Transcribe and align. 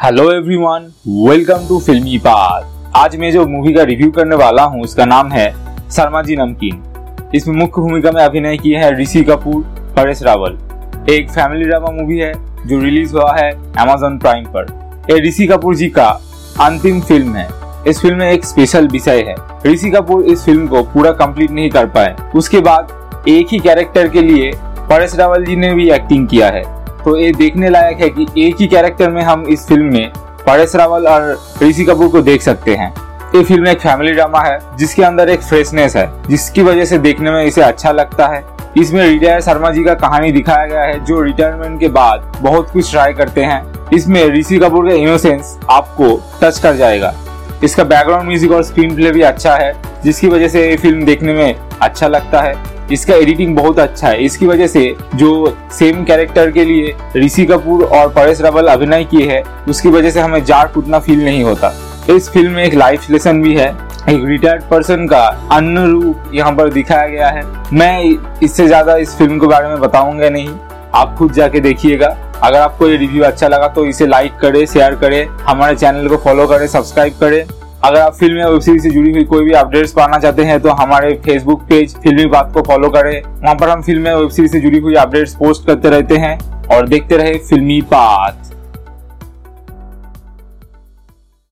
Hello 0.00 0.22
everyone 0.32 0.86
welcome 1.28 1.66
to 1.68 1.78
filmy 1.78 2.18
path 2.18 2.96
आज 2.96 3.16
मैं 3.16 3.30
जो 3.32 3.44
मूवी 3.46 3.72
का 3.72 3.82
रिव्यू 3.82 4.10
करने 4.10 4.36
वाला 4.36 4.62
हूँ, 4.62 4.82
उसका 4.82 5.04
नाम 5.04 5.32
है 5.32 5.50
शर्मा 5.90 6.22
जी 6.22 6.36
नमकीन। 6.36 7.30
इसमें 7.34 7.54
मुख्य 7.56 7.80
भूमिका 7.80 8.10
में 8.12 8.22
अभिनय 8.22 8.56
किए 8.56 8.76
हैं 8.76 8.90
ऋषि 8.98 9.22
कपूर, 9.24 9.62
परेश 9.96 10.22
रावल। 10.22 10.56
एक 11.10 11.30
फैमिली 11.30 11.64
ड्रामा 11.64 11.90
मूवी 11.92 12.18
है, 12.18 12.32
जो 12.66 12.80
रिलीज़ 12.80 13.14
हुआ 13.16 13.36
है 13.36 13.50
अमेजोन 13.50 14.18
प्राइम 14.18 14.46
पर। 14.46 14.72
ये 15.10 15.20
ऋषि 15.28 15.46
कपूर 15.46 15.76
जी 15.76 15.88
का 15.90 16.08
अंतिम 16.60 17.00
फ़िल्म 17.00 17.34
है। 17.34 17.48
इस 17.86 18.00
फ़िल्म 18.00 18.18
में 18.18 18.30
एक 18.30 18.44
स्पेशल 18.44 18.88
विषय 18.88 19.24
है। 19.28 19.36
ऋषि 19.66 19.90
कपूर 19.90 20.24
इस 20.24 20.44
फ़िल्म 20.44 20.66
को 20.66 20.82
पूरा 20.94 21.12
कंप्लीट 21.12 21.50
नहीं 21.50 21.70
कर 21.70 21.86
पाए। 21.88 22.16
उसके 22.34 22.60
बाद 22.60 23.24
एक 23.28 23.52
ही 23.52 23.58
कैरेक्टर 23.58 24.08
के 24.08 24.22
लिए 24.22 24.52
परेश 24.90 25.16
रावल 25.16 25.44
जी 25.44 25.56
ने 25.56 25.74
भी 25.74 25.90
एक्टिंग 25.90 26.28
किया 26.28 26.48
है। 26.48 26.64
तो 27.04 27.16
ये 27.16 27.30
देखने 27.32 27.68
लायक 27.68 28.00
है 28.00 28.08
कि 28.10 28.26
एक 28.38 28.56
ही 28.60 28.66
कैरेक्टर 28.66 29.10
में 29.10 29.22
हम 29.22 29.46
इस 29.48 29.66
फ़िल्म 29.68 29.92
में 29.92 30.12
परेश 30.46 30.74
रावल 30.76 31.06
और 31.06 31.38
ऋषि 31.62 31.84
कपूर 31.84 32.08
को 32.08 32.20
देख 32.22 32.42
सकते 32.42 32.74
हैं। 32.74 32.92
ये 33.34 33.42
फ़िल्म 33.44 33.66
एक 33.68 33.80
फैमिली 33.80 34.12
ड्रामा 34.12 34.40
है, 34.40 34.58
जिसके 34.76 35.02
अंदर 35.02 35.28
एक 35.28 35.40
फ्रेशनेस 35.40 35.96
है, 35.96 36.08
जिसकी 36.28 36.62
वजह 36.62 36.84
से 36.84 36.98
देखने 36.98 37.30
में 37.30 37.44
इसे 37.44 37.62
अच्छा 37.62 37.92
लगता 37.92 38.26
है। 38.26 38.42
इसमें 38.78 39.02
रिटायर 39.02 39.40
शर्मा 39.40 39.70
जी 39.70 39.84
का 39.84 39.94
कहानी 39.94 40.32
दिखाया 40.32 40.66
गया 40.66 40.82
है, 40.82 41.04
जो 41.04 41.20
रिटायरमेंट 41.20 41.78
के 41.80 41.88
बाद 41.88 42.32
बहुत 42.40 42.70
कुछ 42.70 42.90
ट्राई 42.90 43.12
करते 43.12 43.44
हैं। 43.44 43.62
इसमें 43.92 44.24
ऋषि 44.30 44.58
कपूर 44.58 44.88
का 44.88 44.94
इनोसेंस 44.94 45.58
आपको 45.70 46.14
टच 46.42 46.58
कर 46.58 46.76
जाएगा। 46.76 47.12
इसका 47.64 47.84
बैकग्राउंड 47.84 48.28
म्यूज़िक 48.28 48.52
और 48.52 48.62
स्क्रीन 48.62 48.94
प्ले 48.94 49.10
भी 49.10 49.22
अच्छा 49.22 49.54
है, 49.56 49.74
जिसकी 50.04 50.28
वजह 50.28 50.48
से 50.48 50.68
ये 50.70 50.76
फ़िल्म 50.76 51.04
देखने 51.04 51.32
में 51.32 51.54
अच्छा 51.82 52.08
लगता 52.08 52.40
है। 52.40 52.54
इसका 52.92 53.14
एडिटिंग 53.14 53.56
बहुत 53.56 53.78
अच्छा 53.78 54.08
है। 54.08 54.24
इसकी 54.24 54.46
वजह 54.46 54.66
से 54.66 54.94
जो 55.14 55.56
सेम 55.72 56.04
कैरेक्टर 56.04 56.50
के 56.50 56.64
लिए 56.64 56.94
ऋषि 57.16 57.44
कपूर 57.46 57.84
और 57.84 58.08
परेश 58.12 58.40
रावल 58.40 58.66
अभिनय 58.68 59.04
किए 59.04 59.26
हैं, 59.26 59.42
उसकी 59.66 59.88
वजह 59.88 60.10
से 60.10 60.20
हमें 60.20 60.44
जाट 60.44 60.76
उतना 60.76 60.98
फील 60.98 61.24
नहीं 61.24 61.42
होता। 61.44 61.72
इस 62.10 62.28
फ़िल्म 62.30 62.52
में 62.52 62.64
एक 62.64 62.74
लाइफ 62.74 63.10
लेसन 63.10 63.42
भी 63.42 63.54
है। 63.56 63.68
एक 64.08 64.24
रिटायर्ड 64.24 64.62
पर्सन 64.62 65.06
का 65.08 65.26
अन्य 65.52 65.86
रूप 65.86 66.30
यहाँ 66.34 66.52
पर 66.52 66.72
दिखाया 66.72 67.06
गया 67.08 67.28
है। 67.28 67.42
मैं 67.72 68.38
इससे 68.42 68.66
ज़्यादा 68.66 68.96
इस 68.96 69.16
फ़िल्म 69.18 69.38
के 69.40 69.46
बारे 69.46 69.68
में 69.68 69.80
बताऊँगा 69.80 70.28
नहीं। 70.28 70.48
आप 70.94 71.14
खुद 71.18 71.32
जाके 71.32 71.60
देखिएगा। 71.60 72.16
अगर 72.44 72.58
आपको 72.58 72.88
ये 72.88 72.96
रिव्यू 72.96 73.24
अच्छा 73.24 73.48
लगा 73.48 73.68
तो 73.68 73.84
इसे 73.86 74.06
लाइक 74.06 74.36
करें 74.38 74.64
शेयर 74.66 74.94
करें। 74.94 75.26
हमारे 75.40 75.76
चैनल 75.76 76.08
को 76.08 76.16
फॉलो 76.16 76.46
करें 76.46 76.66
सब्सक्राइब 76.66 77.18
करें। 77.20 77.44
अगर 77.84 78.00
आप 78.00 78.14
फ़िल्म 78.14 78.38
या 78.38 78.48
वेब 78.48 78.60
सीरीज़ 78.60 78.82
से 78.82 78.90
जुड़ी 78.90 79.10
हुई 79.12 79.22
कोई 79.24 79.44
भी 79.44 79.52
अपडेट्स 79.52 79.92
पाना 79.92 80.18
चाहते 80.18 80.44
हैं 80.44 80.58
तो 80.60 80.70
हमारे 80.80 81.12
फेसबुक 81.24 81.62
पेज 81.68 81.94
फिल्मी 81.96 82.26
बात 82.26 82.52
को 82.54 82.62
फॉलो 82.62 82.88
करें। 82.90 83.22
वहाँ 83.22 83.54
पर 83.54 83.68
हम 83.68 83.82
फ़िल्म 83.82 84.06
या 84.06 84.16
वेब 84.16 84.30
सीरीज़ 84.30 84.52
से 84.52 84.60
जुड़ी 84.60 84.78
हुई 84.78 84.94
अपडेट्स 84.96 85.34
पोस्ट 85.34 85.66
करते 85.66 85.90
रहते 85.90 86.16
हैं 86.16 86.38
और 86.68 86.88
देखते 86.88 87.16
रहे 87.16 87.34
फिल्मी 87.40 87.80
बात। 87.90 88.39